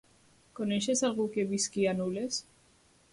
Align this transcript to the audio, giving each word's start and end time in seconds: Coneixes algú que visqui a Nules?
Coneixes 0.59 1.03
algú 1.09 1.27
que 1.35 1.45
visqui 1.51 1.85
a 1.91 1.95
Nules? 1.99 2.41